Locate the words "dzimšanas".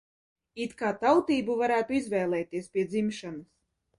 2.95-3.49